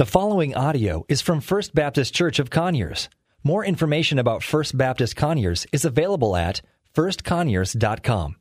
[0.00, 3.10] The following audio is from First Baptist Church of Conyers.
[3.44, 6.62] More information about First Baptist Conyers is available at
[6.94, 8.36] firstconyers.com.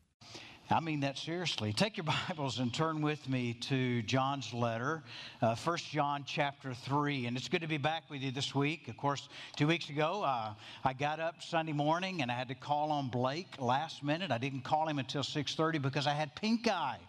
[0.71, 1.73] I mean that seriously.
[1.73, 5.01] Take your Bibles and turn with me to John's letter,
[5.41, 7.25] uh, 1 John chapter 3.
[7.25, 8.87] And it's good to be back with you this week.
[8.87, 10.53] Of course, two weeks ago, uh,
[10.83, 14.29] I got up Sunday morning and I had to call on Blake last minute.
[14.29, 16.99] I didn't call him until 6.30 because I had pink eye.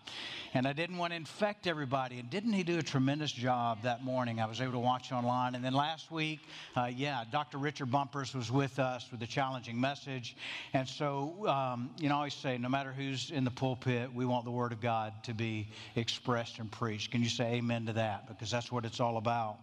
[0.53, 2.19] And I didn't want to infect everybody.
[2.19, 4.41] And didn't he do a tremendous job that morning?
[4.41, 5.55] I was able to watch online.
[5.55, 6.41] And then last week,
[6.77, 7.59] uh, yeah, Dr.
[7.59, 10.35] Richard Bumpers was with us with a challenging message.
[10.73, 14.15] And so, um, you know, I always say, no matter who's in the the pulpit,
[14.15, 17.11] we want the Word of God to be expressed and preached.
[17.11, 18.29] Can you say amen to that?
[18.29, 19.59] Because that's what it's all about.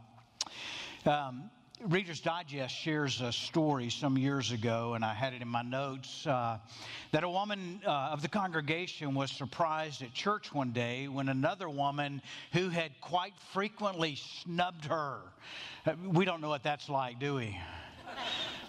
[1.05, 1.49] Um,
[1.81, 6.27] Reader's Digest shares a story some years ago, and I had it in my notes,
[6.27, 6.57] uh,
[7.11, 11.69] that a woman uh, of the congregation was surprised at church one day when another
[11.69, 15.19] woman who had quite frequently snubbed her.
[15.85, 17.57] Uh, we don't know what that's like, do we?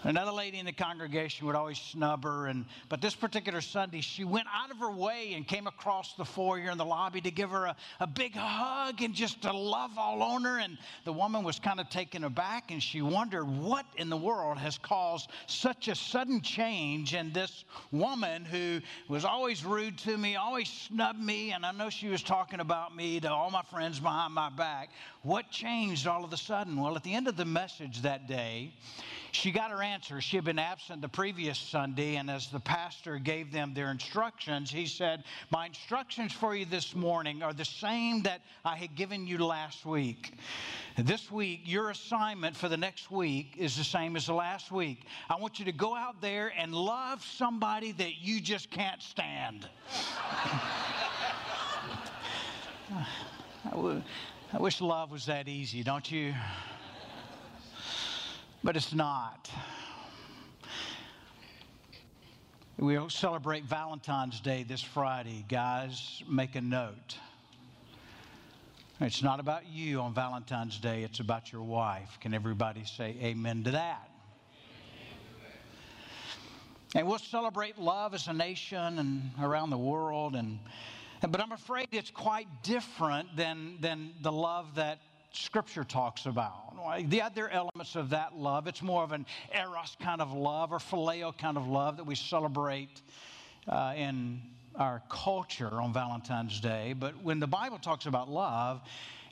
[0.03, 4.23] Another lady in the congregation would always snub her, and but this particular Sunday, she
[4.23, 7.49] went out of her way and came across the foyer in the lobby to give
[7.49, 10.59] her a, a big hug and just to love all on her.
[10.59, 14.57] And the woman was kind of taken aback, and she wondered what in the world
[14.57, 20.37] has caused such a sudden change in this woman who was always rude to me,
[20.37, 23.99] always snubbed me, and I know she was talking about me to all my friends
[23.99, 24.91] behind my back.
[25.21, 26.79] What changed all of a sudden?
[26.79, 28.71] Well, at the end of the message that day,
[29.33, 30.21] she got her answer.
[30.21, 34.71] She had been absent the previous Sunday, and as the pastor gave them their instructions,
[34.71, 39.27] he said, My instructions for you this morning are the same that I had given
[39.27, 40.35] you last week.
[40.97, 45.05] This week, your assignment for the next week is the same as the last week.
[45.29, 49.67] I want you to go out there and love somebody that you just can't stand.
[54.51, 56.33] I wish love was that easy, don't you?
[58.63, 59.47] but it's not.
[62.79, 65.45] We'll celebrate Valentine's Day this Friday.
[65.47, 67.15] Guys, make a note.
[68.99, 72.17] It's not about you on Valentine's Day, it's about your wife.
[72.19, 74.09] Can everybody say amen to that?
[76.95, 80.57] And we'll celebrate love as a nation and around the world and
[81.21, 84.99] but I'm afraid it's quite different than, than the love that
[85.31, 87.09] Scripture talks about.
[87.09, 90.79] The other elements of that love, it's more of an eros kind of love or
[90.79, 93.01] phileo kind of love that we celebrate
[93.67, 94.41] uh, in
[94.75, 96.95] our culture on Valentine's Day.
[96.97, 98.81] But when the Bible talks about love,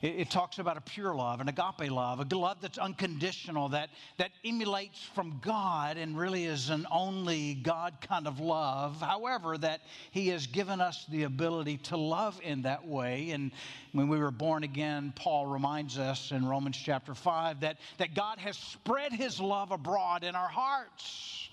[0.00, 3.90] it, it, talks about a pure love, an agape love, a love that's unconditional, that,
[4.16, 9.00] that emulates from God and really is an only God kind of love.
[9.00, 13.30] However, that He has given us the ability to love in that way.
[13.30, 13.52] And
[13.92, 18.38] when we were born again, Paul reminds us in Romans chapter 5 that, that God
[18.38, 21.48] has spread His love abroad in our hearts.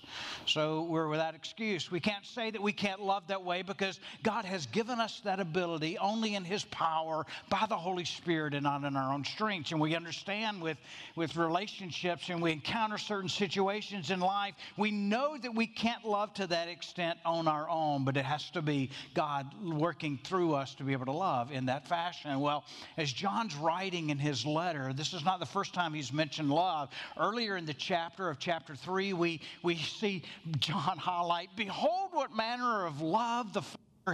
[0.48, 1.90] So we're without excuse.
[1.90, 5.40] We can't say that we can't love that way because God has given us that
[5.40, 9.72] ability only in His power by the Holy Spirit and not in our own strength.
[9.72, 10.78] And we understand with,
[11.16, 16.32] with relationships and we encounter certain situations in life, we know that we can't love
[16.34, 20.74] to that extent on our own, but it has to be God working through us
[20.76, 22.38] to be able to love in that fashion.
[22.40, 22.64] Well,
[22.96, 26.90] as John's writing in his letter, this is not the first time he's mentioned love.
[27.18, 30.22] Earlier in the chapter of chapter 3, we, we see
[30.58, 33.62] John highlight Behold, what manner of love the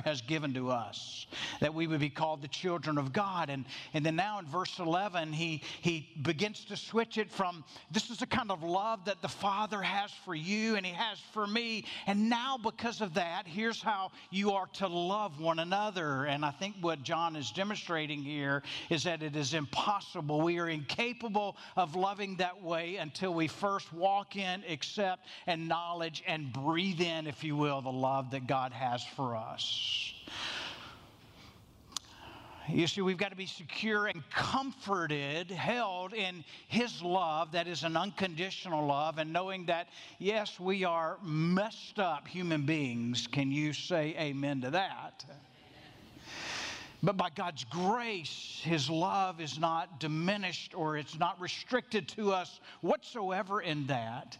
[0.00, 1.26] has given to us,
[1.60, 3.50] that we would be called the children of God.
[3.50, 8.08] And, and then now in verse 11, he, he begins to switch it from this
[8.08, 11.46] is the kind of love that the Father has for you and he has for
[11.46, 11.84] me.
[12.06, 16.24] And now, because of that, here's how you are to love one another.
[16.24, 20.40] And I think what John is demonstrating here is that it is impossible.
[20.40, 26.22] We are incapable of loving that way until we first walk in, accept, and knowledge
[26.26, 29.80] and breathe in, if you will, the love that God has for us.
[32.68, 37.82] You see, we've got to be secure and comforted, held in His love that is
[37.82, 39.88] an unconditional love, and knowing that,
[40.18, 43.26] yes, we are messed up human beings.
[43.26, 45.24] Can you say amen to that?
[47.02, 52.60] But by God's grace, His love is not diminished or it's not restricted to us
[52.80, 54.38] whatsoever in that.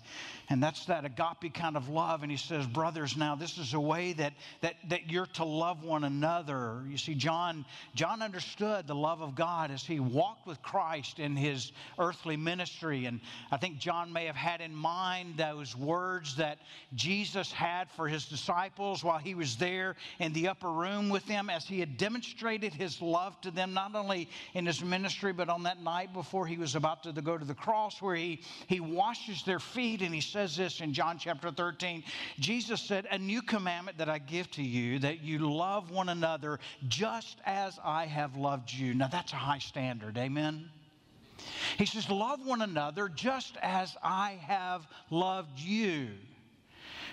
[0.53, 2.23] And that's that agape kind of love.
[2.23, 5.83] And He says, Brothers, now this is a way that, that, that you're to love
[5.83, 6.83] one another.
[6.87, 7.65] You see, John,
[7.95, 13.07] John understood the love of God as he walked with Christ in his earthly ministry.
[13.07, 13.21] And
[13.51, 16.59] I think John may have had in mind those words that
[16.95, 21.49] Jesus had for his disciples while he was there in the upper room with them
[21.49, 25.63] as he had demonstrated his love to them, not only in his ministry, but on
[25.63, 29.43] that night before he was about to go to the cross, where he, he washes
[29.45, 30.03] their feet.
[30.03, 32.05] And he says this in John chapter 13
[32.39, 36.61] Jesus said, A new commandment that I give to you, that you love one another
[36.89, 38.95] just as I have loved you.
[38.95, 40.17] Now, that's a high standard.
[40.19, 40.69] Amen.
[41.79, 46.09] He says, Love one another just as I have loved you.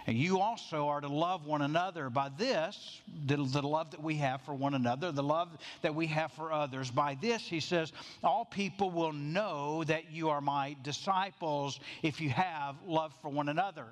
[0.07, 4.15] And you also are to love one another by this, the, the, love that we
[4.15, 5.49] have for one another, the love
[5.81, 6.89] that we have for others.
[6.91, 7.91] By this, he says,
[8.23, 13.49] all people will know that you are my disciples if you have love for one
[13.49, 13.85] another.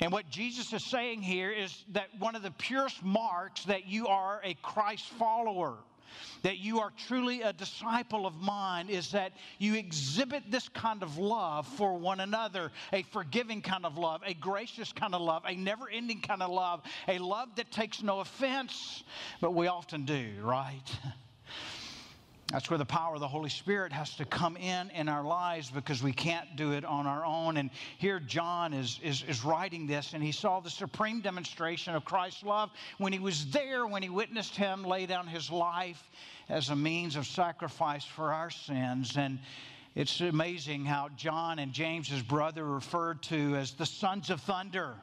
[0.00, 4.06] And what Jesus is saying here is that one of the purest marks that you
[4.06, 5.76] are a Christ follower
[6.42, 11.18] that you are truly a disciple of mine is that you exhibit this kind of
[11.18, 15.54] love for one another a forgiving kind of love, a gracious kind of love, a
[15.54, 19.04] never ending kind of love, a love that takes no offense,
[19.40, 20.82] but we often do, right?
[22.50, 25.70] That's where the power of the Holy Spirit has to come in in our lives
[25.70, 27.56] because we can't do it on our own.
[27.56, 32.04] And here John is, is, is writing this, and he saw the supreme demonstration of
[32.04, 36.02] Christ's love when he was there, when he witnessed him lay down his life
[36.48, 39.16] as a means of sacrifice for our sins.
[39.16, 39.38] And
[39.94, 44.96] it's amazing how John and James, his brother, referred to as the sons of thunder.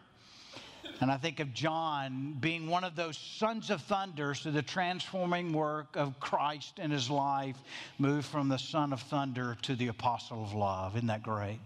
[1.00, 5.54] And I think of John being one of those sons of thunder through the transforming
[5.54, 7.58] work of Christ in his life,
[8.00, 10.96] moved from the son of thunder to the apostle of love.
[10.96, 11.60] Isn't that great?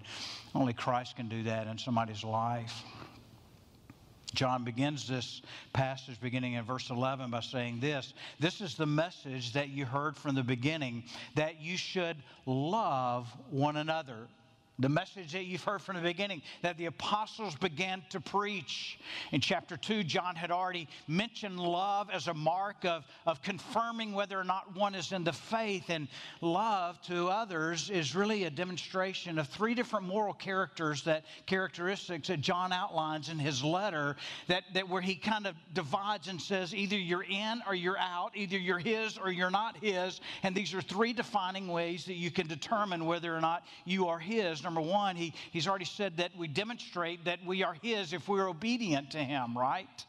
[0.53, 2.83] Only Christ can do that in somebody's life.
[4.33, 5.41] John begins this
[5.73, 10.15] passage beginning in verse 11 by saying this This is the message that you heard
[10.17, 11.03] from the beginning,
[11.35, 14.27] that you should love one another.
[14.81, 18.97] The message that you've heard from the beginning that the apostles began to preach.
[19.31, 24.39] In chapter 2, John had already mentioned love as a mark of, of confirming whether
[24.39, 25.91] or not one is in the faith.
[25.91, 26.07] And
[26.41, 32.41] love to others is really a demonstration of three different moral characters that characteristics that
[32.41, 34.15] John outlines in his letter
[34.47, 38.31] that, that where he kind of divides and says either you're in or you're out,
[38.33, 40.21] either you're his or you're not his.
[40.41, 44.17] And these are three defining ways that you can determine whether or not you are
[44.17, 48.27] his number one, he, he's already said that we demonstrate that we are His if
[48.27, 50.05] we're obedient to Him, right?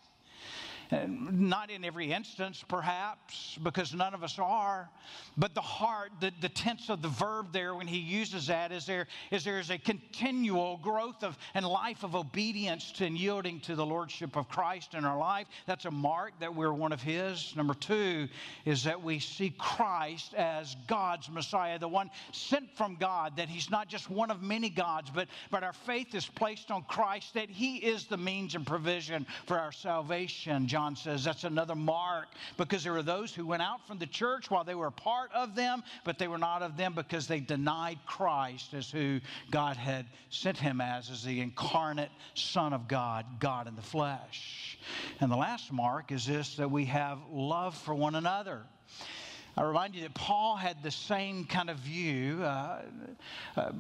[0.92, 4.90] Not in every instance, perhaps, because none of us are.
[5.36, 8.84] But the heart, the, the tense of the verb there when he uses that is
[8.84, 13.60] there is there is a continual growth of and life of obedience to and yielding
[13.60, 15.46] to the lordship of Christ in our life.
[15.66, 17.54] That's a mark that we're one of his.
[17.56, 18.28] Number two
[18.64, 23.70] is that we see Christ as God's Messiah, the one sent from God, that he's
[23.70, 27.50] not just one of many gods, but, but our faith is placed on Christ, that
[27.50, 30.66] he is the means and provision for our salvation.
[30.66, 32.26] John John says that's another mark
[32.56, 35.54] because there were those who went out from the church while they were part of
[35.54, 39.20] them, but they were not of them because they denied Christ as who
[39.52, 44.76] God had sent him as, as the incarnate Son of God, God in the flesh.
[45.20, 48.62] And the last mark is this that we have love for one another.
[49.56, 52.80] I remind you that Paul had the same kind of view, uh,
[53.56, 53.72] uh,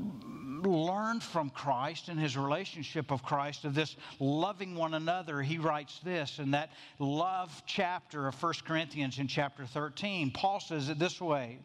[0.62, 5.40] learned from Christ and his relationship of Christ of this loving one another.
[5.40, 10.30] He writes this in that love chapter of 1 Corinthians in chapter 13.
[10.30, 11.58] Paul says it this way.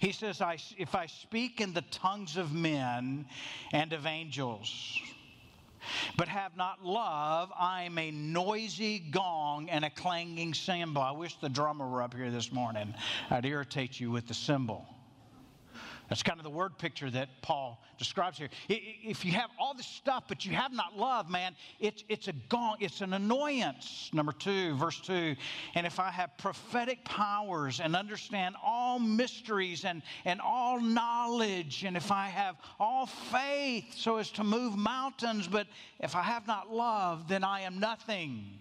[0.00, 3.24] He says, I, If I speak in the tongues of men
[3.72, 5.00] and of angels,
[6.16, 11.02] but have not love, I am a noisy gong and a clanging cymbal.
[11.02, 12.94] I wish the drummer were up here this morning.
[13.30, 14.86] I'd irritate you with the cymbal.
[16.08, 18.48] That's kind of the word picture that Paul describes here.
[18.68, 22.32] If you have all this stuff, but you have not love, man, it's, it's a
[22.48, 24.10] gong, it's an annoyance.
[24.12, 25.34] Number two, verse two.
[25.74, 31.96] And if I have prophetic powers and understand all mysteries and, and all knowledge, and
[31.96, 35.66] if I have all faith so as to move mountains, but
[35.98, 38.58] if I have not love, then I am nothing.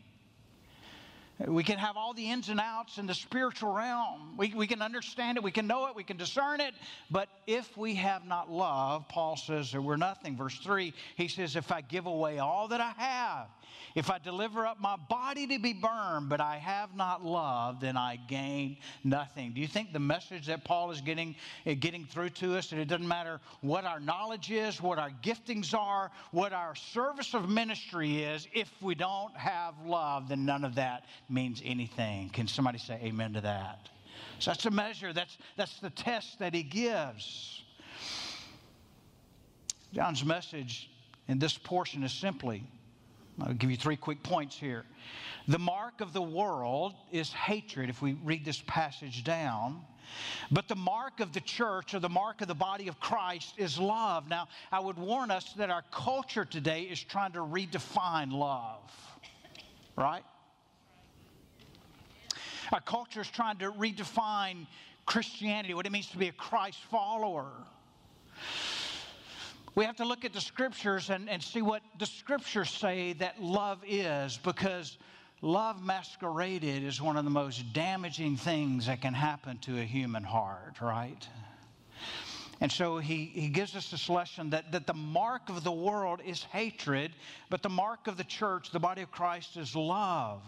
[1.46, 4.38] We can have all the ins and outs in the spiritual realm.
[4.38, 6.74] We, we can understand it, we can know it, we can discern it.
[7.12, 10.38] But if we have not love, Paul says that we're nothing.
[10.38, 13.48] Verse 3, he says, If I give away all that I have,
[13.96, 17.96] if I deliver up my body to be burned, but I have not love, then
[17.96, 19.54] I gain nothing.
[19.54, 22.80] Do you think the message that Paul is getting, eh, getting through to us, that
[22.80, 27.50] it doesn't matter what our knowledge is, what our giftings are, what our service of
[27.50, 32.30] ministry is, if we don't have love, then none of that means anything.
[32.30, 33.90] Can somebody say amen to that?
[34.40, 37.64] So that's a measure, that's, that's the test that he gives.
[39.94, 40.90] John's message
[41.28, 42.64] in this portion is simply
[43.42, 44.86] I'll give you three quick points here.
[45.48, 49.82] The mark of the world is hatred, if we read this passage down.
[50.52, 53.78] But the mark of the church or the mark of the body of Christ is
[53.78, 54.30] love.
[54.30, 58.92] Now, I would warn us that our culture today is trying to redefine love,
[59.98, 60.24] right?
[62.72, 64.68] Our culture is trying to redefine
[65.06, 67.52] Christianity, what it means to be a Christ follower.
[69.76, 73.42] We have to look at the scriptures and, and see what the scriptures say that
[73.42, 74.98] love is because
[75.42, 80.24] love masqueraded is one of the most damaging things that can happen to a human
[80.24, 81.28] heart, right?
[82.62, 86.22] And so he, he gives us this lesson that, that the mark of the world
[86.26, 87.12] is hatred,
[87.50, 90.42] but the mark of the church, the body of Christ, is love.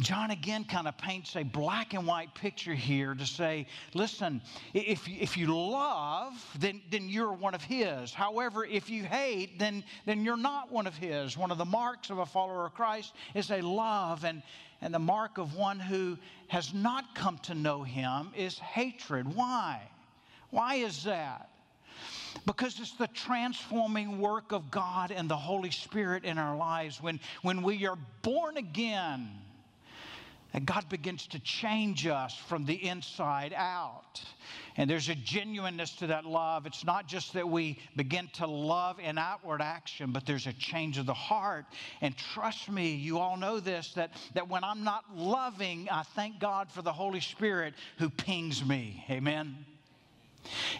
[0.00, 4.42] John again kind of paints a black and white picture here to say, listen,
[4.74, 8.12] if, if you love, then, then you're one of his.
[8.12, 11.38] However, if you hate, then, then you're not one of his.
[11.38, 14.42] One of the marks of a follower of Christ is a love, and,
[14.82, 19.34] and the mark of one who has not come to know him is hatred.
[19.34, 19.80] Why?
[20.54, 21.50] Why is that?
[22.46, 27.02] Because it's the transforming work of God and the Holy Spirit in our lives.
[27.02, 29.30] When, when we are born again,
[30.52, 34.22] and God begins to change us from the inside out.
[34.76, 36.66] And there's a genuineness to that love.
[36.66, 40.98] It's not just that we begin to love in outward action, but there's a change
[40.98, 41.64] of the heart.
[42.00, 46.38] And trust me, you all know this that, that when I'm not loving, I thank
[46.38, 49.04] God for the Holy Spirit who pings me.
[49.10, 49.56] Amen.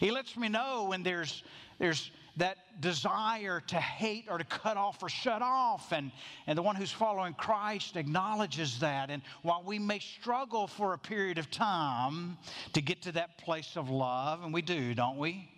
[0.00, 1.42] He lets me know when there's,
[1.78, 5.92] there's that desire to hate or to cut off or shut off.
[5.92, 6.10] And,
[6.46, 9.10] and the one who's following Christ acknowledges that.
[9.10, 12.36] And while we may struggle for a period of time
[12.72, 15.48] to get to that place of love, and we do, don't we?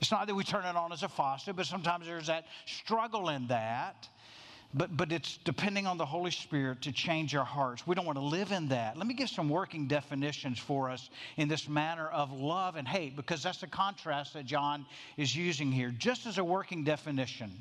[0.00, 3.30] It's not that we turn it on as a faucet, but sometimes there's that struggle
[3.30, 4.08] in that.
[4.76, 7.86] But, but it's depending on the Holy Spirit to change our hearts.
[7.86, 8.96] We don't want to live in that.
[8.96, 13.14] Let me give some working definitions for us in this manner of love and hate,
[13.14, 14.84] because that's the contrast that John
[15.16, 15.94] is using here.
[15.96, 17.52] Just as a working definition,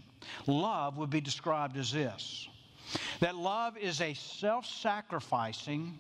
[0.48, 2.48] love would be described as this
[3.20, 5.98] that love is a self sacrificing,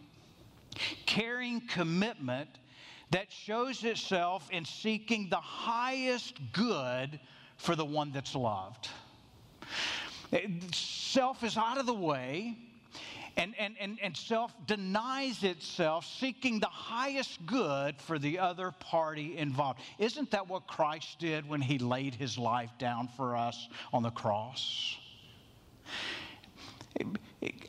[1.05, 2.50] caring commitment
[3.12, 7.20] that shows itself in seeking the highest good
[7.58, 8.89] for the one that's loved.
[10.73, 12.57] Self is out of the way.
[13.35, 19.37] And, and, and, and self denies itself, seeking the highest good for the other party
[19.37, 19.79] involved.
[19.97, 24.11] Isn't that what Christ did when he laid his life down for us on the
[24.11, 24.97] cross?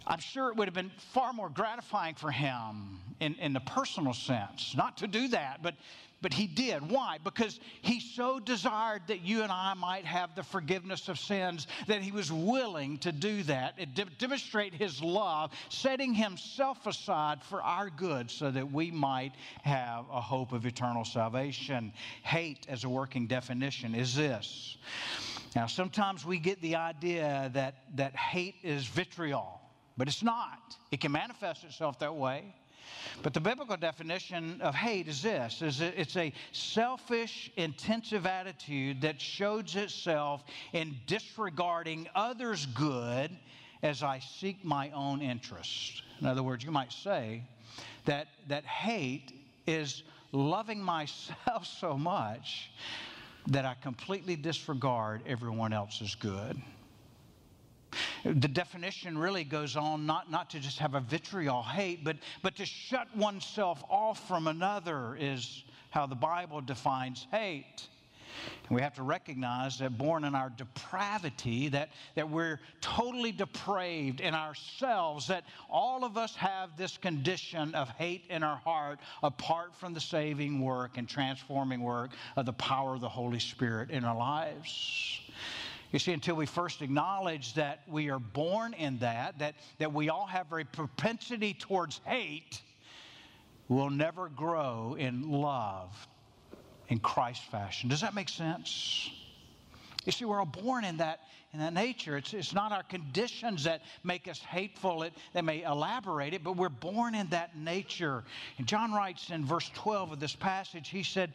[0.07, 4.13] I'm sure it would have been far more gratifying for him in, in the personal
[4.13, 5.75] sense, not to do that, but
[6.25, 6.91] but he did.
[6.91, 7.19] Why?
[7.23, 12.01] Because he so desired that you and I might have the forgiveness of sins that
[12.01, 17.91] he was willing to do that de- demonstrate his love, setting himself aside for our
[17.91, 19.33] good so that we might
[19.65, 21.93] have a hope of eternal salvation.
[22.23, 24.79] Hate, as a working definition, is this.
[25.55, 29.61] Now, sometimes we get the idea that, that hate is vitriol,
[29.99, 30.75] but it's not.
[30.91, 32.55] It can manifest itself that way.
[33.23, 39.21] But the biblical definition of hate is this is it's a selfish, intensive attitude that
[39.21, 43.31] shows itself in disregarding others' good
[43.83, 46.03] as I seek my own interest.
[46.21, 47.43] In other words, you might say
[48.07, 49.33] that, that hate
[49.67, 52.71] is loving myself so much
[53.47, 56.61] that I completely disregard everyone else's good.
[58.25, 62.57] The definition really goes on not, not to just have a vitriol hate, but, but
[62.57, 67.89] to shut oneself off from another is how the Bible defines hate.
[68.69, 74.21] And we have to recognize that born in our depravity, that, that we're totally depraved
[74.21, 79.75] in ourselves, that all of us have this condition of hate in our heart apart
[79.77, 84.05] from the saving work and transforming work of the power of the Holy Spirit in
[84.05, 85.21] our lives.
[85.95, 90.09] You see, until we first acknowledge that we are born in that, that, that we
[90.09, 92.63] all have a propensity towards hate,
[93.69, 96.09] we'll never grow in love
[96.89, 97.89] in Christ fashion.
[97.89, 99.09] Does that make sense?
[100.05, 101.21] You see, we're all born in that
[101.55, 102.17] in that nature.
[102.17, 106.57] It's, it's not our conditions that make us hateful, it, they may elaborate it, but
[106.57, 108.25] we're born in that nature.
[108.59, 111.33] And John writes in verse 12 of this passage, he said,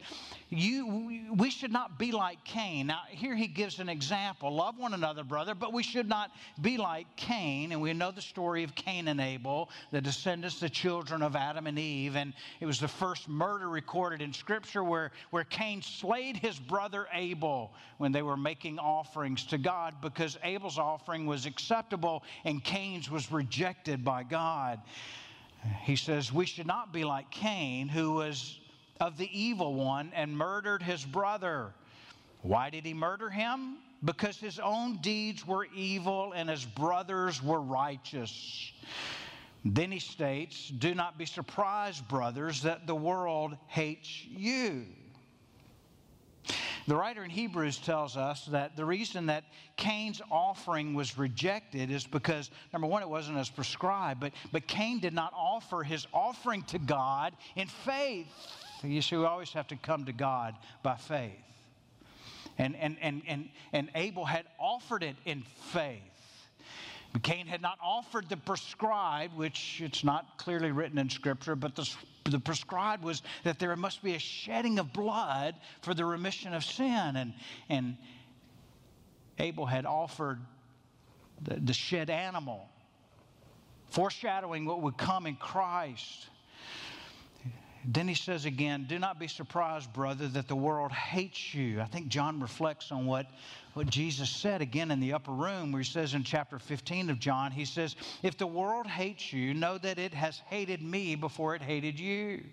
[0.50, 2.88] you, We should not be like Cain.
[2.88, 6.76] Now, here he gives an example love one another, brother, but we should not be
[6.76, 7.72] like Cain.
[7.72, 11.66] And we know the story of Cain and Abel, the descendants, the children of Adam
[11.66, 12.16] and Eve.
[12.16, 17.06] And it was the first murder recorded in Scripture where, where Cain slayed his brother
[17.12, 23.10] Abel when they were making offerings to God because Abel's offering was acceptable and Cain's
[23.10, 24.80] was rejected by God.
[25.82, 28.58] He says, We should not be like Cain, who was
[29.00, 31.72] of the evil one and murdered his brother.
[32.42, 33.76] Why did he murder him?
[34.04, 38.72] Because his own deeds were evil and his brothers were righteous.
[39.64, 44.86] Then he states, Do not be surprised, brothers, that the world hates you.
[46.90, 49.44] The writer in Hebrews tells us that the reason that
[49.76, 54.98] Cain's offering was rejected is because, number one, it wasn't as prescribed, but, but Cain
[54.98, 58.26] did not offer his offering to God in faith.
[58.82, 61.30] You see, we always have to come to God by faith.
[62.58, 66.02] And, and, and, and, and Abel had offered it in faith.
[67.18, 71.88] Cain had not offered the prescribed, which it's not clearly written in Scripture, but the,
[72.24, 76.64] the prescribed was that there must be a shedding of blood for the remission of
[76.64, 77.16] sin.
[77.16, 77.34] And,
[77.68, 77.96] and
[79.38, 80.38] Abel had offered
[81.42, 82.68] the, the shed animal,
[83.88, 86.28] foreshadowing what would come in Christ.
[87.92, 91.80] Then he says again, Do not be surprised, brother, that the world hates you.
[91.80, 93.26] I think John reflects on what,
[93.74, 97.18] what Jesus said again in the upper room, where he says in chapter 15 of
[97.18, 101.56] John, He says, If the world hates you, know that it has hated me before
[101.56, 102.44] it hated you.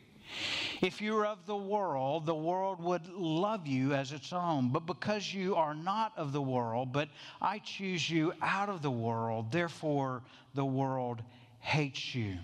[0.82, 4.70] If you were of the world, the world would love you as its own.
[4.70, 8.92] But because you are not of the world, but I choose you out of the
[8.92, 10.24] world, therefore
[10.56, 11.22] the world
[11.60, 12.38] hates you.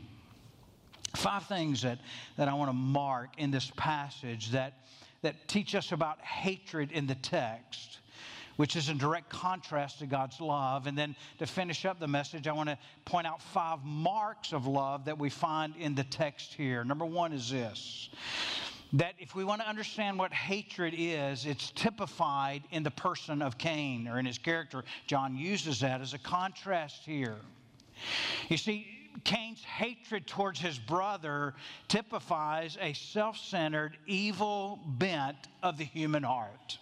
[1.15, 2.00] Five things that,
[2.38, 4.74] that I want to mark in this passage that,
[5.22, 8.00] that teach us about hatred in the text,
[8.55, 10.88] which is in direct contrast to God's love.
[10.88, 14.65] And then to finish up the message, I want to point out five marks of
[14.65, 16.84] love that we find in the text here.
[16.84, 18.10] Number one is this
[18.93, 23.58] that if we want to understand what hatred is, it's typified in the person of
[23.58, 24.84] Cain or in his character.
[25.08, 27.38] John uses that as a contrast here.
[28.50, 28.92] You see,
[29.24, 31.53] Cain's hatred towards his brother
[31.88, 36.77] typifies a self centered, evil bent of the human heart.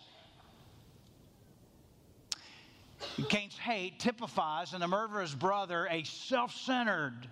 [3.30, 7.28] Cain's hate typifies in the murder of his brother a self centered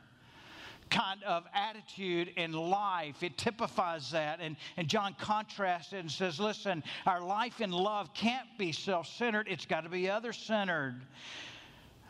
[0.90, 3.22] kind of attitude in life.
[3.22, 4.40] It typifies that.
[4.42, 9.08] And, and John contrasts it and says, listen, our life in love can't be self
[9.08, 11.02] centered, it's got to be other centered.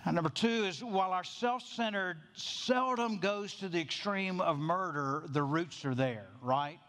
[0.06, 5.24] And number two is while our self centered seldom goes to the extreme of murder,
[5.28, 6.80] the roots are there, right?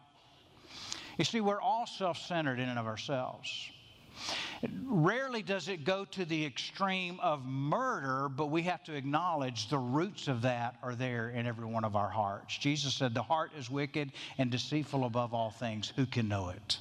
[1.19, 3.71] You see, we're all self centered in and of ourselves.
[4.85, 9.79] Rarely does it go to the extreme of murder, but we have to acknowledge the
[9.79, 12.59] roots of that are there in every one of our hearts.
[12.59, 15.93] Jesus said, The heart is wicked and deceitful above all things.
[15.97, 16.79] Who can know it?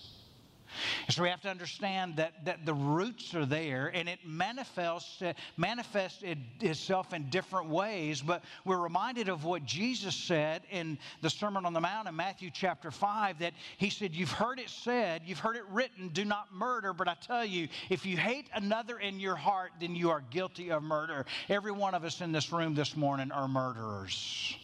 [1.10, 5.34] So we have to understand that, that the roots are there and it manifests, uh,
[5.58, 8.22] manifests it, itself in different ways.
[8.22, 12.50] But we're reminded of what Jesus said in the Sermon on the Mount in Matthew
[12.54, 16.54] chapter 5 that he said, You've heard it said, you've heard it written, do not
[16.54, 16.94] murder.
[16.94, 20.72] But I tell you, if you hate another in your heart, then you are guilty
[20.72, 21.26] of murder.
[21.48, 24.56] Every one of us in this room this morning are murderers.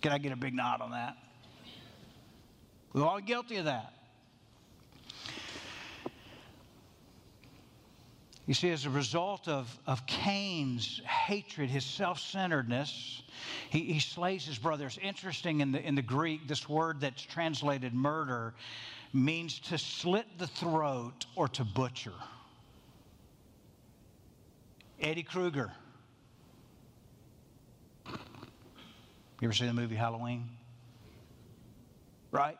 [0.00, 1.16] Can I get a big nod on that?
[2.92, 3.92] We're all guilty of that.
[8.46, 13.22] You see, as a result of, of Cain's hatred, his self centeredness,
[13.70, 14.86] he, he slays his brother.
[14.86, 18.54] It's interesting in the, in the Greek, this word that's translated murder
[19.12, 22.12] means to slit the throat or to butcher.
[24.98, 25.70] Freddy Krueger.
[28.06, 28.14] You
[29.42, 30.48] ever see the movie Halloween?
[32.30, 32.56] Right?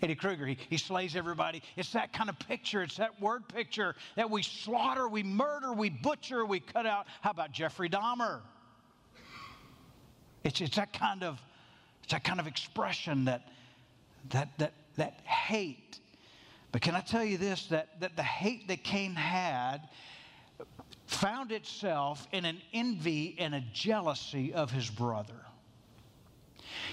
[0.00, 1.62] Freddy Krueger, he, he slays everybody.
[1.76, 2.82] It's that kind of picture.
[2.82, 7.06] It's that word picture that we slaughter, we murder, we butcher, we cut out.
[7.20, 8.40] How about Jeffrey Dahmer?
[10.42, 11.38] It's, it's that kind of
[12.02, 13.46] it's that kind of expression that
[14.30, 16.00] that that that hate.
[16.72, 17.66] But can I tell you this?
[17.66, 19.86] That that the hate that Cain had
[21.06, 25.34] found itself in an envy and a jealousy of his brother.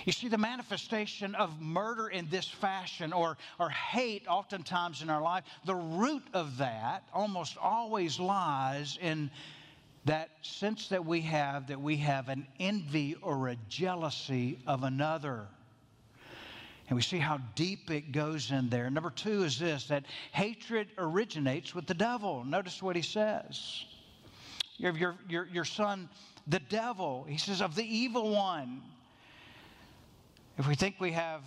[0.06, 5.22] You see, the manifestation of murder in this fashion or, or hate, oftentimes in our
[5.22, 9.30] life, the root of that almost always lies in
[10.06, 15.48] that sense that we have that we have an envy or a jealousy of another.
[16.88, 18.90] And we see how deep it goes in there.
[18.90, 22.46] Number two is this that hatred originates with the devil.
[22.46, 23.84] Notice what he says.
[24.78, 26.08] Your, your, your, your son,
[26.48, 28.82] the devil, he says, of the evil one.
[30.58, 31.44] If we think we have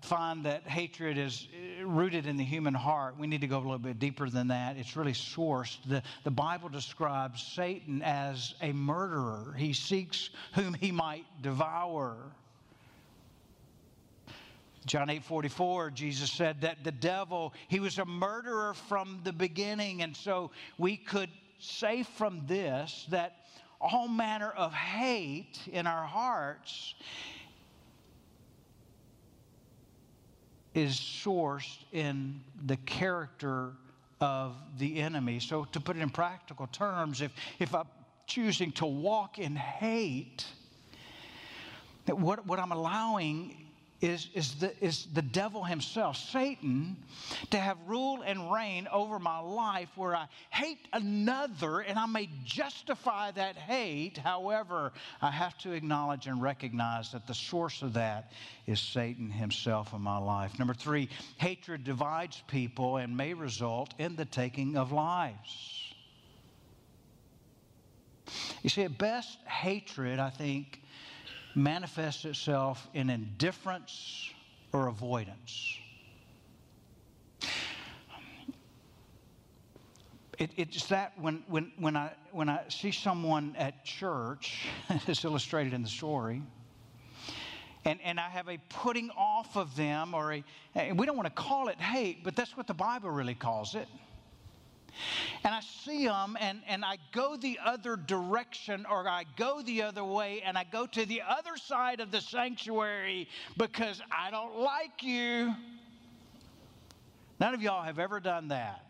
[0.00, 3.16] find that hatred is uh, rooted in the human heart.
[3.18, 4.76] We need to go a little bit deeper than that.
[4.76, 5.76] It's really sourced.
[5.86, 12.16] The, the Bible describes Satan as a murderer, he seeks whom he might devour.
[14.86, 20.02] John 8 44, Jesus said that the devil, he was a murderer from the beginning.
[20.02, 23.34] And so we could say from this that
[23.80, 26.94] all manner of hate in our hearts
[30.78, 33.72] is sourced in the character
[34.20, 35.40] of the enemy.
[35.40, 37.86] So, to put it in practical terms, if, if I'm
[38.26, 40.44] choosing to walk in hate,
[42.06, 43.67] what, what I'm allowing
[44.00, 46.96] is, is, the, is the devil himself, Satan,
[47.50, 52.30] to have rule and reign over my life where I hate another and I may
[52.44, 54.16] justify that hate.
[54.18, 58.32] However, I have to acknowledge and recognize that the source of that
[58.68, 60.58] is Satan himself in my life.
[60.60, 61.08] Number three,
[61.38, 65.92] hatred divides people and may result in the taking of lives.
[68.62, 70.82] You see, at best, hatred, I think,
[71.58, 74.30] manifests itself in indifference
[74.72, 75.78] or avoidance.
[80.38, 84.68] It, it's that when, when, when, I, when I see someone at church,
[85.08, 86.42] as illustrated in the story,
[87.84, 90.44] and, and I have a putting off of them, or a,
[90.92, 93.88] we don't want to call it hate, but that's what the Bible really calls it
[95.44, 99.82] and I see them and, and I go the other direction or I go the
[99.82, 104.58] other way and I go to the other side of the sanctuary because I don't
[104.58, 105.54] like you.
[107.40, 108.84] None of y'all have ever done that.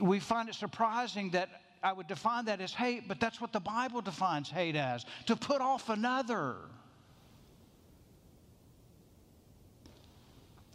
[0.00, 1.50] We find it surprising that
[1.82, 5.36] I would define that as hate, but that's what the Bible defines hate as to
[5.36, 6.56] put off another.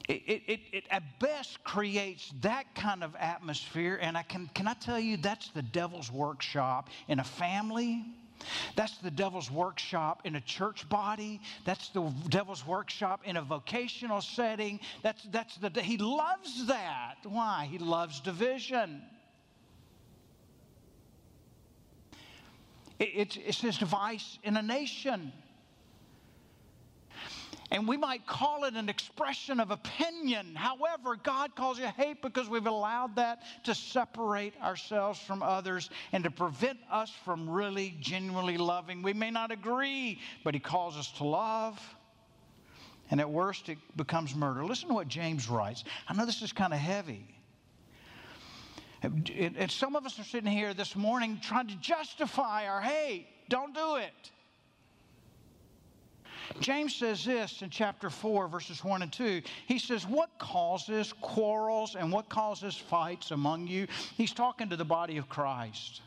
[0.08, 4.00] It, it, it, at best creates that kind of atmosphere.
[4.02, 8.06] And I can, can I tell you, that's the devil's workshop in a family.
[8.76, 11.42] That's the devil's workshop in a church body.
[11.66, 14.80] That's the devil's workshop in a vocational setting.
[15.04, 17.16] That's, that's the, he loves that.
[17.24, 17.68] Why?
[17.70, 19.02] He loves division.
[23.00, 25.34] It, it's, it's his device in a nation.
[27.70, 30.56] And we might call it an expression of opinion.
[30.56, 36.24] However, God calls it hate because we've allowed that to separate ourselves from others and
[36.24, 39.04] to prevent us from really genuinely loving.
[39.04, 41.78] We may not agree, but He calls us to love.
[43.12, 44.64] And at worst, it becomes murder.
[44.64, 45.84] Listen to what James writes.
[46.08, 47.36] I know this is kind of heavy.
[49.04, 53.28] And some of us are sitting here this morning trying to justify our hate.
[53.50, 54.32] Don't do it.
[56.60, 59.42] James says this in chapter 4, verses 1 and 2.
[59.68, 63.88] He says, What causes quarrels and what causes fights among you?
[64.16, 66.02] He's talking to the body of Christ.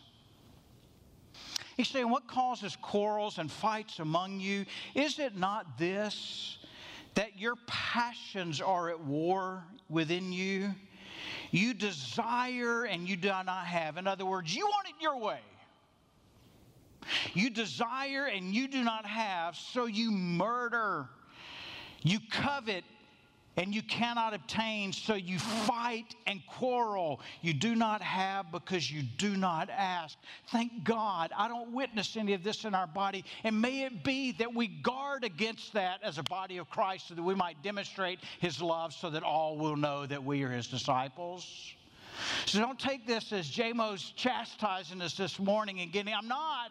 [1.76, 4.64] He's saying, What causes quarrels and fights among you?
[4.94, 6.58] Is it not this,
[7.14, 10.74] that your passions are at war within you?
[11.50, 13.96] You desire and you do not have.
[13.96, 15.40] In other words, you want it your way.
[17.34, 21.08] You desire and you do not have, so you murder.
[22.02, 22.84] You covet
[23.56, 27.20] and you cannot obtain, so you fight and quarrel.
[27.42, 30.16] You do not have because you do not ask.
[30.48, 33.24] Thank God I don't witness any of this in our body.
[33.44, 37.14] And may it be that we guard against that as a body of Christ so
[37.14, 40.66] that we might demonstrate His love so that all will know that we are His
[40.66, 41.74] disciples.
[42.46, 46.70] So don't take this as JMO's chastising us this morning and getting, I'm not.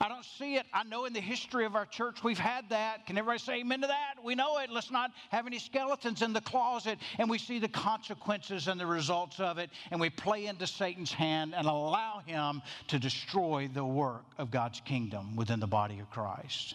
[0.00, 0.66] I don't see it.
[0.72, 3.06] I know in the history of our church we've had that.
[3.06, 4.14] Can everybody say amen to that?
[4.22, 4.70] We know it.
[4.70, 6.98] Let's not have any skeletons in the closet.
[7.18, 9.70] And we see the consequences and the results of it.
[9.90, 14.80] And we play into Satan's hand and allow him to destroy the work of God's
[14.80, 16.74] kingdom within the body of Christ.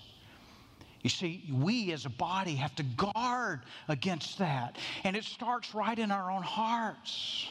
[1.04, 4.78] You see, we as a body have to guard against that.
[5.04, 7.48] And it starts right in our own hearts.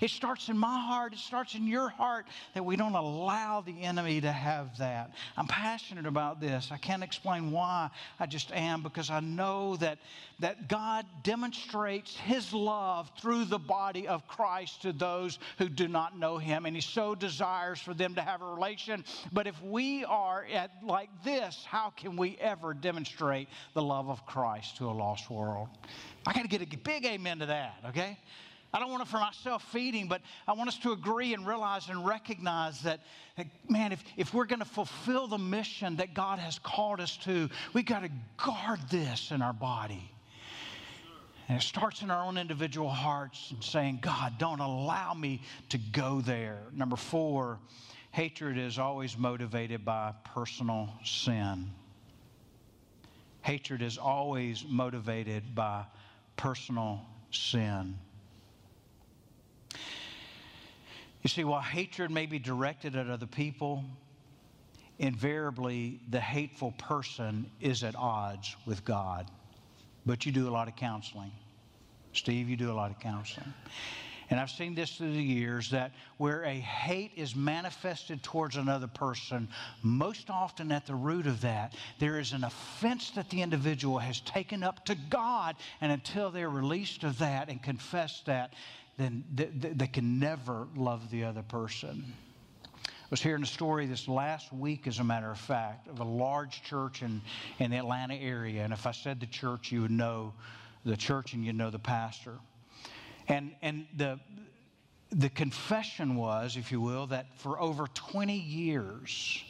[0.00, 3.82] It starts in my heart, it starts in your heart that we don't allow the
[3.82, 5.12] enemy to have that.
[5.36, 6.68] I'm passionate about this.
[6.70, 7.90] I can't explain why.
[8.18, 9.98] I just am because I know that,
[10.40, 16.18] that God demonstrates his love through the body of Christ to those who do not
[16.18, 16.66] know him.
[16.66, 19.04] And he so desires for them to have a relation.
[19.32, 24.24] But if we are at like this, how can we ever demonstrate the love of
[24.26, 25.68] Christ to a lost world?
[26.26, 28.18] I got to get a big amen to that, okay?
[28.72, 31.88] I don't want it for myself feeding, but I want us to agree and realize
[31.88, 33.00] and recognize that,
[33.36, 37.16] that man, if, if we're going to fulfill the mission that God has called us
[37.18, 40.10] to, we got to guard this in our body.
[41.48, 45.78] And it starts in our own individual hearts and saying, God, don't allow me to
[45.78, 46.58] go there.
[46.74, 47.58] Number four,
[48.10, 51.70] hatred is always motivated by personal sin.
[53.40, 55.84] Hatred is always motivated by
[56.36, 57.00] personal
[57.30, 57.96] sin.
[61.22, 63.84] You see, while hatred may be directed at other people,
[64.98, 69.30] invariably the hateful person is at odds with God.
[70.06, 71.32] But you do a lot of counseling.
[72.12, 73.52] Steve, you do a lot of counseling.
[74.30, 78.86] And I've seen this through the years that where a hate is manifested towards another
[78.86, 79.48] person,
[79.82, 84.20] most often at the root of that, there is an offense that the individual has
[84.20, 85.56] taken up to God.
[85.80, 88.52] And until they're released of that and confess that,
[88.98, 92.12] then they, they can never love the other person.
[92.74, 96.04] I was hearing a story this last week, as a matter of fact, of a
[96.04, 97.22] large church in,
[97.58, 98.62] in the Atlanta area.
[98.64, 100.34] And if I said the church, you would know
[100.84, 102.34] the church and you'd know the pastor.
[103.28, 104.20] And, and the,
[105.10, 109.42] the confession was, if you will, that for over 20 years,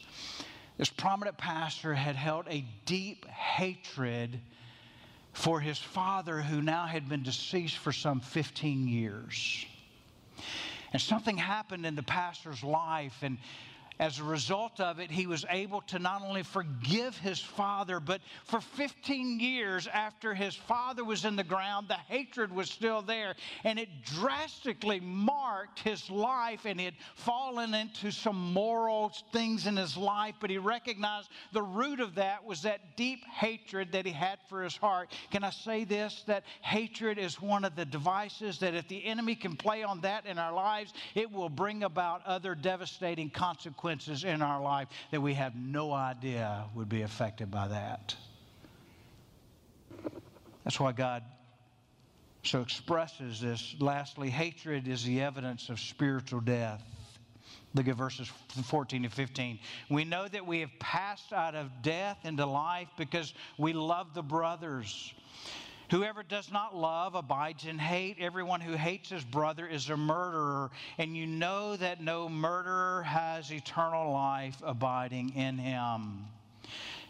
[0.76, 4.40] this prominent pastor had held a deep hatred
[5.38, 9.64] for his father, who now had been deceased for some 15 years.
[10.92, 13.38] And something happened in the pastor's life, and
[13.98, 18.20] as a result of it, he was able to not only forgive his father, but
[18.44, 23.34] for 15 years after his father was in the ground, the hatred was still there.
[23.64, 29.76] And it drastically marked his life, and he had fallen into some moral things in
[29.76, 30.36] his life.
[30.40, 34.62] But he recognized the root of that was that deep hatred that he had for
[34.62, 35.12] his heart.
[35.32, 36.22] Can I say this?
[36.26, 40.24] That hatred is one of the devices that if the enemy can play on that
[40.26, 45.20] in our lives, it will bring about other devastating consequences consequences in our life that
[45.20, 48.14] we have no idea would be affected by that.
[50.64, 51.22] That's why God
[52.42, 53.74] so expresses this.
[53.80, 56.82] Lastly, hatred is the evidence of spiritual death.
[57.74, 58.30] Look at verses
[58.64, 59.58] 14 to 15.
[59.90, 64.22] We know that we have passed out of death into life because we love the
[64.22, 65.14] brothers.
[65.90, 68.18] Whoever does not love abides in hate.
[68.20, 73.50] Everyone who hates his brother is a murderer, and you know that no murderer has
[73.50, 76.26] eternal life abiding in him.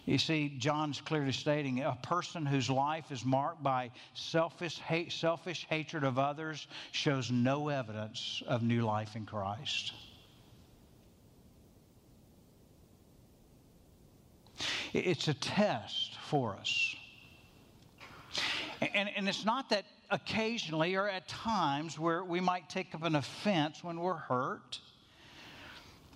[0.06, 5.66] You see, John's clearly stating a person whose life is marked by selfish, hate, selfish
[5.68, 9.92] hatred of others shows no evidence of new life in Christ.
[14.94, 16.96] It's a test for us.
[18.80, 23.16] And, and it's not that occasionally or at times where we might take up an
[23.16, 24.80] offense when we're hurt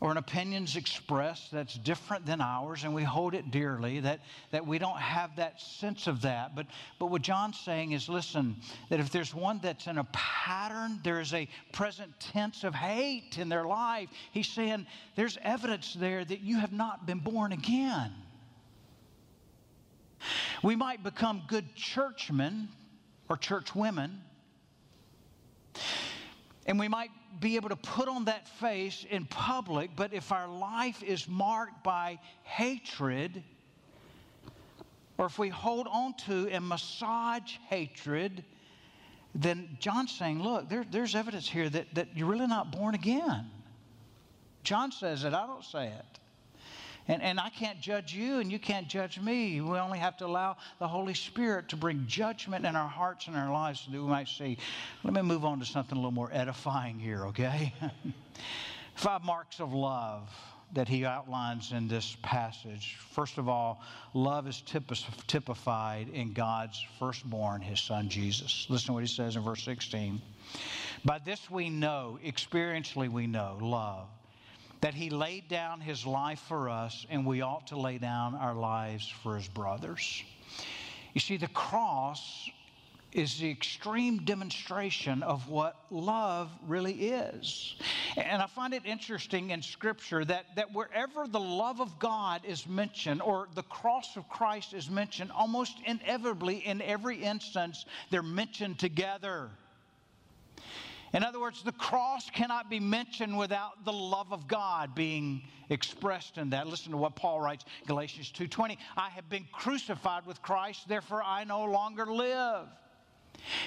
[0.03, 4.19] or an opinion's expressed that's different than ours and we hold it dearly that,
[4.51, 6.57] that we don't have that sense of that.
[6.57, 6.67] But,
[6.99, 8.57] but what john's saying is listen
[8.89, 13.49] that if there's one that's in a pattern there's a present tense of hate in
[13.49, 18.13] their life he's saying there's evidence there that you have not been born again
[20.63, 22.69] we might become good churchmen
[23.29, 24.19] or churchwomen,
[26.67, 30.49] and we might be able to put on that face in public, but if our
[30.49, 33.43] life is marked by hatred,
[35.19, 38.45] or if we hold on to and massage hatred,
[39.35, 43.51] then John's saying, look, there, there's evidence here that, that you're really not born again.
[44.63, 46.19] John says it, I don't say it.
[47.09, 49.61] And, and I can't judge you, and you can't judge me.
[49.61, 53.37] We only have to allow the Holy Spirit to bring judgment in our hearts and
[53.37, 54.57] our lives so that we might see.
[55.03, 57.75] Let me move on to something a little more edifying here, okay?
[58.95, 60.31] Five marks of love
[60.75, 62.97] that he outlines in this passage.
[63.11, 63.83] First of all,
[64.15, 64.63] love is
[65.27, 68.67] typified in God's firstborn, his son Jesus.
[68.71, 70.23] Listen to what he says in verse 16.
[71.05, 74.09] By this we know, experientially we know, love
[74.83, 78.55] that he laid down his life for us, and we ought to lay down our
[78.55, 80.23] lives for his brothers.
[81.15, 82.51] You see, the cross
[83.13, 87.77] is the extreme demonstration of what love really is.
[88.17, 92.67] And I find it interesting in Scripture that, that wherever the love of God is
[92.67, 98.79] mentioned or the cross of Christ is mentioned, almost inevitably in every instance, they're mentioned
[98.79, 99.51] together.
[101.13, 106.39] In other words, the cross cannot be mentioned without the love of God being expressed
[106.39, 106.67] in that.
[106.67, 108.79] Listen to what Paul writes, Galatians 2:20.
[108.97, 112.69] I have been crucified with Christ, therefore I no longer live.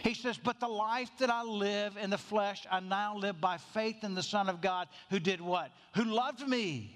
[0.03, 3.57] He says, But the life that I live in the flesh, I now live by
[3.57, 5.71] faith in the Son of God who did what?
[5.95, 6.95] Who loved me.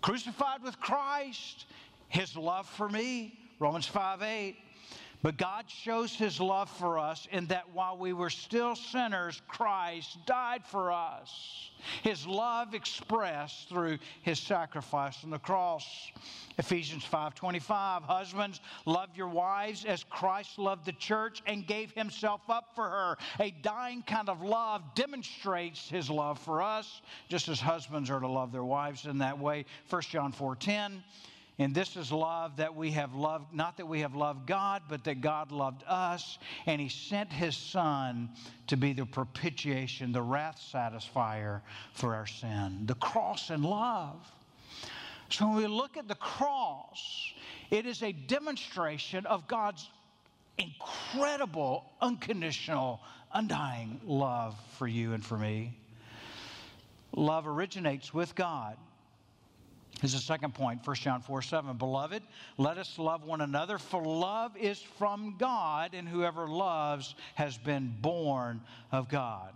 [0.00, 1.66] Crucified with Christ,
[2.08, 3.38] his love for me.
[3.58, 4.56] Romans 5 8.
[5.22, 10.16] But God shows his love for us in that while we were still sinners, Christ
[10.24, 11.70] died for us.
[12.02, 15.84] His love expressed through his sacrifice on the cross.
[16.56, 22.74] Ephesians 5:25 Husbands love your wives as Christ loved the church and gave himself up
[22.74, 23.18] for her.
[23.40, 28.28] A dying kind of love demonstrates his love for us, just as husbands are to
[28.28, 29.66] love their wives in that way.
[29.90, 31.02] 1 John 4:10
[31.60, 35.04] and this is love that we have loved, not that we have loved God, but
[35.04, 36.38] that God loved us.
[36.64, 38.30] And He sent His Son
[38.68, 41.60] to be the propitiation, the wrath satisfier
[41.92, 42.86] for our sin.
[42.86, 44.26] The cross and love.
[45.28, 47.30] So when we look at the cross,
[47.70, 49.86] it is a demonstration of God's
[50.56, 53.02] incredible, unconditional,
[53.34, 55.76] undying love for you and for me.
[57.14, 58.78] Love originates with God.
[60.00, 61.76] This is the second point, 1 John 4 7.
[61.76, 62.22] Beloved,
[62.56, 67.94] let us love one another, for love is from God, and whoever loves has been
[68.00, 69.52] born of God.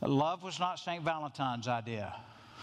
[0.00, 1.04] Love was not St.
[1.04, 2.16] Valentine's idea.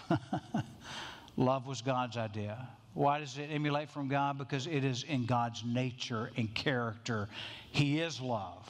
[1.37, 2.67] love was God's idea.
[2.95, 4.37] Why does it emulate from God?
[4.37, 7.29] Because it is in God's nature and character.
[7.71, 8.67] He is love.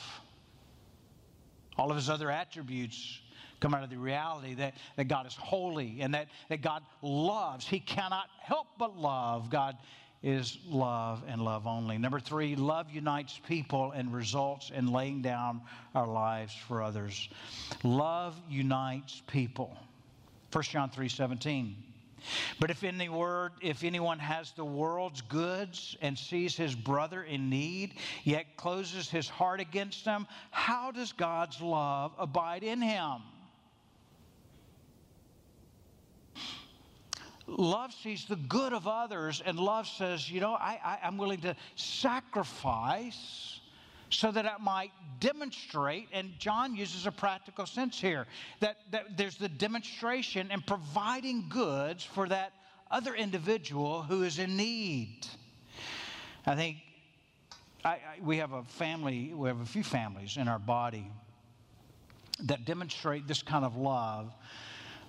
[1.77, 3.21] All of his other attributes
[3.59, 7.67] come out of the reality that, that God is holy and that, that God loves.
[7.67, 9.49] He cannot help but love.
[9.49, 9.77] God
[10.21, 11.97] is love and love only.
[11.97, 15.61] Number three, love unites people and results in laying down
[15.95, 17.29] our lives for others.
[17.83, 19.75] Love unites people.
[20.51, 21.75] 1 John 3 17.
[22.59, 27.49] But if any word, if anyone has the world's goods and sees his brother in
[27.49, 27.93] need,
[28.25, 33.21] yet closes his heart against him, how does God's love abide in him?
[37.57, 41.41] Love sees the good of others, and love says, you know, I, I, I'm willing
[41.41, 43.59] to sacrifice
[44.09, 48.25] so that I might demonstrate, and John uses a practical sense here,
[48.59, 52.53] that, that there's the demonstration and providing goods for that
[52.89, 55.27] other individual who is in need.
[56.45, 56.77] I think
[57.85, 61.05] I, I, we have a family, we have a few families in our body
[62.45, 64.33] that demonstrate this kind of love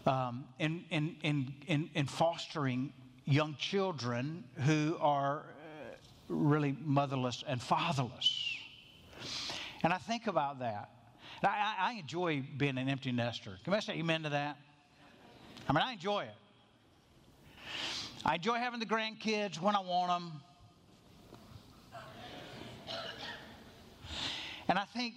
[0.07, 2.93] um, in, in, in, in, in fostering
[3.25, 5.45] young children who are uh,
[6.29, 8.57] really motherless and fatherless.
[9.83, 10.91] And I think about that.
[11.43, 13.59] I, I, enjoy being an empty nester.
[13.65, 14.59] Can I say amen to that?
[15.69, 16.35] I mean, I enjoy it.
[18.25, 20.33] I enjoy having the grandkids when I want them.
[24.69, 25.15] And I think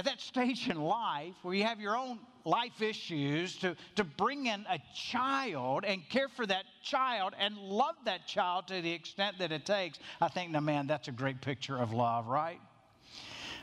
[0.00, 4.46] at that stage in life where you have your own life issues, to, to bring
[4.46, 9.38] in a child and care for that child and love that child to the extent
[9.38, 12.58] that it takes, I think, now, man, that's a great picture of love, right?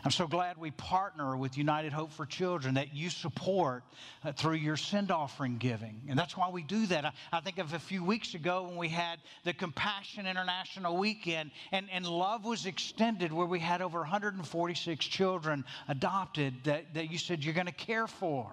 [0.08, 3.84] I'm so glad we partner with United Hope for Children that you support
[4.24, 6.00] uh, through your send offering giving.
[6.08, 7.04] And that's why we do that.
[7.04, 11.52] I, I, think of a few weeks ago when we had the Compassion International Weekend
[11.74, 17.17] and, and love was extended where we had over 146 children adopted that, that you
[17.17, 18.50] said you're going to care for.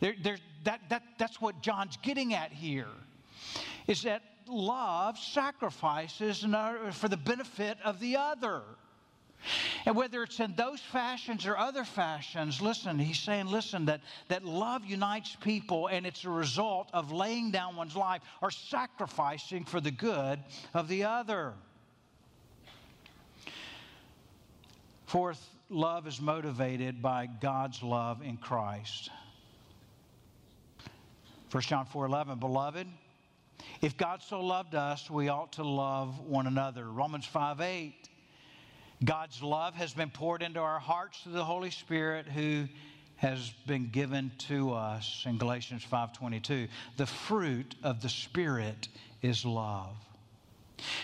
[0.00, 2.88] There, there, that, that, that's what John's getting at here,
[3.86, 6.44] is that love sacrifices
[6.94, 8.62] for the benefit of the other.
[9.84, 14.44] And whether it's in those fashions or other fashions, listen, he's saying, listen, that, that
[14.44, 19.80] love unites people and it's a result of laying down one's life or sacrificing for
[19.80, 20.40] the good
[20.74, 21.52] of the other.
[25.06, 29.10] Fourth, love is motivated by God's love in Christ.
[31.52, 32.88] 1 John 4 11, beloved,
[33.80, 36.90] if God so loved us, we ought to love one another.
[36.90, 38.08] Romans 5 8,
[39.04, 42.66] God's love has been poured into our hearts through the Holy Spirit who
[43.16, 46.68] has been given to us in Galatians 5:22.
[46.96, 48.88] The fruit of the Spirit
[49.22, 49.96] is love.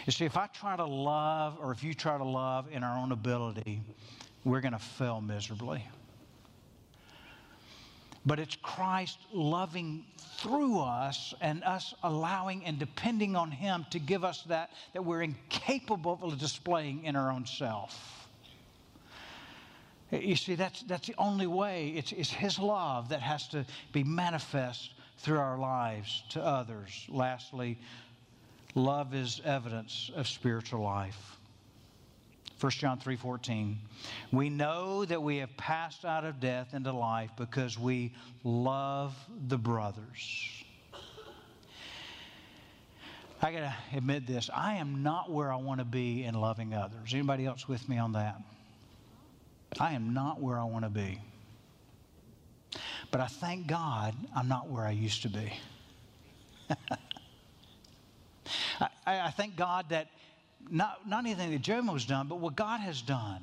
[0.07, 2.99] You see, if I try to love or if you try to love in our
[2.99, 3.81] own ability,
[4.45, 5.85] we're going to fail miserably
[8.25, 10.05] but it's Christ loving
[10.39, 15.23] through us and us allowing and depending on Him to give us that that we're
[15.23, 18.29] incapable of displaying in our own self.
[20.11, 21.95] You see, that's, that's the only way.
[21.97, 27.07] It's, it's His love that has to be manifest through our lives to others.
[27.09, 27.79] Lastly,
[28.75, 31.39] love is evidence of spiritual life.
[32.63, 33.77] 1 John 3:14
[34.31, 38.13] We know that we have passed out of death into life because we
[38.45, 39.17] love
[39.49, 40.63] the brothers.
[43.45, 46.73] I got to admit this, I am not where I want to be in loving
[46.73, 47.13] others.
[47.13, 48.41] Anybody else with me on that?
[49.81, 51.21] I am not where I want to be.
[53.11, 55.53] But I thank God I'm not where I used to be.
[58.81, 60.07] I, I, thank God that
[60.71, 63.43] not, not anything that Jomo's done, but what God has done.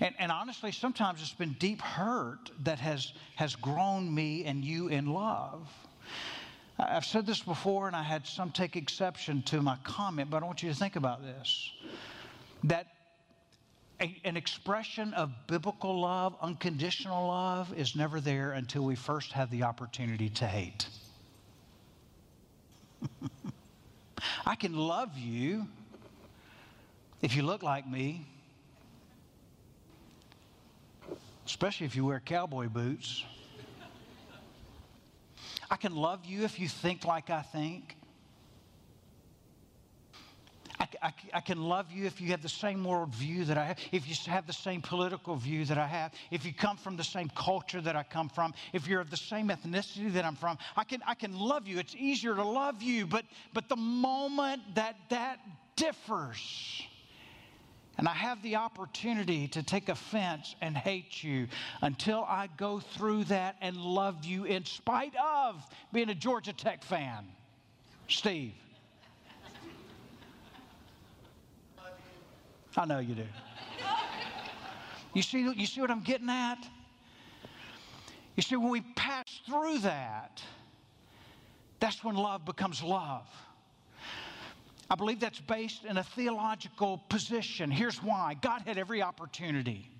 [0.00, 4.88] And, and honestly, sometimes it's been deep hurt that has, has grown me and you
[4.88, 5.68] in love.
[6.78, 10.46] I've said this before, and I had some take exception to my comment, but I
[10.46, 11.72] want you to think about this
[12.64, 12.86] that
[14.00, 19.50] a, an expression of biblical love, unconditional love, is never there until we first have
[19.50, 20.86] the opportunity to hate.
[24.46, 25.66] I can love you
[27.22, 28.26] if you look like me,
[31.46, 33.24] especially if you wear cowboy boots.
[35.70, 37.96] I can love you if you think like I think.
[41.02, 43.78] I, I, can love you if you have the same world view that I have,
[43.92, 47.04] if you have the same political view that I have, if you come from the
[47.04, 50.58] same culture that I come from, if you're of the same ethnicity that I'm from.
[50.76, 51.78] I can, I can love you.
[51.78, 55.40] It's easier to love you, but, but the moment that that
[55.76, 56.82] differs,
[57.98, 61.48] and I have the opportunity to take offense and hate you
[61.82, 66.84] until I go through that and love you in spite of being a Georgia Tech
[66.84, 67.26] fan.
[68.06, 68.52] Steve.
[72.76, 73.26] I know you do.
[75.12, 76.64] You see, you see what I'm getting at?
[78.36, 80.40] You see, when we pass through that,
[81.80, 83.26] that's when love becomes love.
[84.90, 87.70] I believe that's based in a theological position.
[87.70, 89.90] Here's why God had every opportunity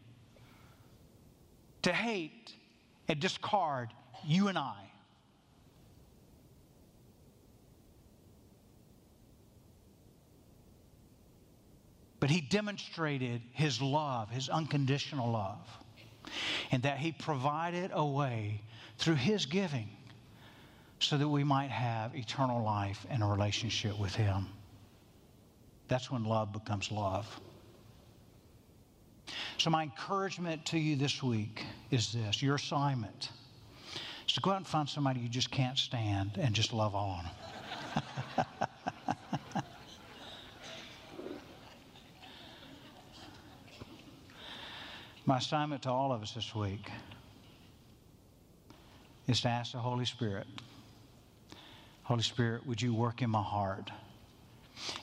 [1.82, 2.52] to hate
[3.06, 3.90] and discard
[4.24, 4.76] you and I.
[12.20, 15.68] But he demonstrated his love, his unconditional love,
[16.72, 18.62] and that he provided a way
[18.96, 19.88] through his giving
[20.98, 24.48] so that we might have eternal life and a relationship with him.
[25.88, 27.40] That's when love becomes love.
[29.56, 33.30] So, my encouragement to you this week is this your assignment
[34.26, 37.24] is to go out and find somebody you just can't stand and just love on.
[45.26, 46.90] my assignment to all of us this week
[49.26, 50.46] is to ask the Holy Spirit
[52.08, 53.90] Holy Spirit, would you work in my heart?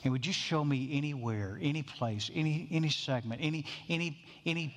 [0.04, 4.76] And would you show me anywhere, any place, any, any segment, any, any, any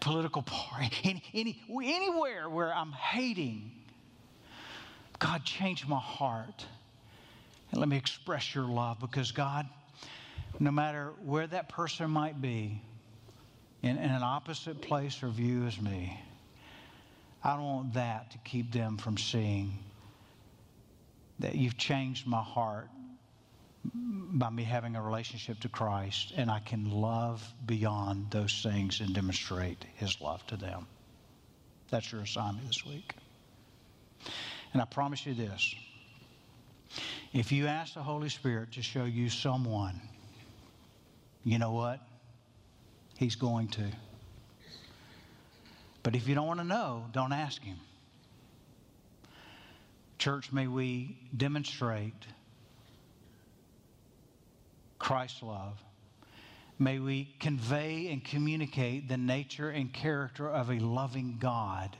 [0.00, 3.70] political party, any, any, anywhere where I'm hating?
[5.18, 6.64] God, change my heart.
[7.70, 9.66] And let me express your love because, God,
[10.58, 12.82] no matter where that person might be,
[13.82, 16.20] in, in an opposite place or view as me,
[17.42, 19.76] I don't want that to keep them from seeing
[21.40, 22.88] that you've changed my heart
[23.84, 29.14] by me having a relationship to Christ, and I can love beyond those things and
[29.14, 30.86] demonstrate His love to them.
[31.90, 33.14] That's your assignment this week.
[34.72, 35.74] And I promise you this
[37.32, 40.00] if you ask the Holy Spirit to show you someone,
[41.44, 42.00] you know what?
[43.16, 43.84] He's going to.
[46.02, 47.78] But if you don't want to know, don't ask Him.
[50.18, 52.14] Church, may we demonstrate
[55.02, 55.82] Christ's love.
[56.78, 61.96] May we convey and communicate the nature and character of a loving God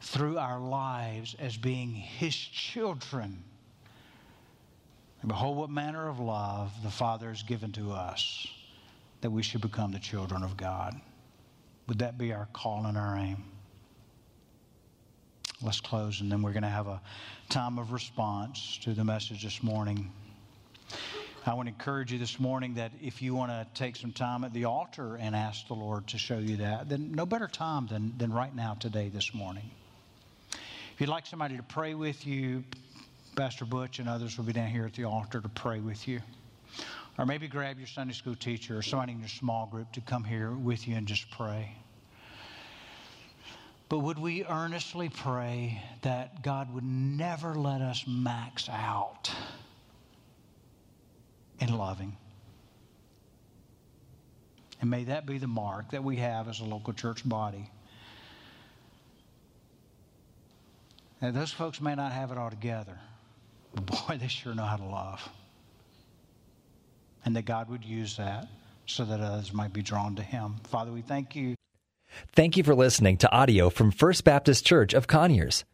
[0.00, 3.42] through our lives as being His children.
[5.20, 8.46] And behold, what manner of love the Father has given to us
[9.20, 10.94] that we should become the children of God.
[11.88, 13.42] Would that be our call and our aim?
[15.60, 17.00] Let's close, and then we're going to have a
[17.48, 20.12] time of response to the message this morning.
[21.48, 24.42] I want to encourage you this morning that if you want to take some time
[24.42, 27.86] at the altar and ask the Lord to show you that, then no better time
[27.86, 29.70] than, than right now, today, this morning.
[30.50, 32.64] If you'd like somebody to pray with you,
[33.36, 36.20] Pastor Butch and others will be down here at the altar to pray with you.
[37.16, 40.24] Or maybe grab your Sunday school teacher or somebody in your small group to come
[40.24, 41.76] here with you and just pray.
[43.88, 49.30] But would we earnestly pray that God would never let us max out?
[51.60, 52.16] In loving.
[54.80, 57.70] And may that be the mark that we have as a local church body.
[61.20, 62.98] Now, those folks may not have it all together,
[63.74, 65.26] but boy, they sure know how to love.
[67.24, 68.46] And that God would use that
[68.84, 70.56] so that others might be drawn to Him.
[70.64, 71.54] Father, we thank you.
[72.32, 75.64] Thank you for listening to audio from First Baptist Church of Conyers,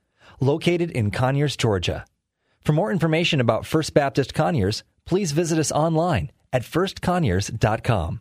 [0.40, 2.04] located in Conyers, Georgia.
[2.64, 8.20] For more information about First Baptist Conyers, please visit us online at firstconyers.com.